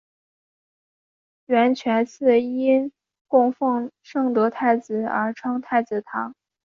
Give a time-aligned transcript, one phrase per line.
[1.45, 2.91] 圆泉寺因
[3.27, 6.33] 供奉圣德太子而称太子堂。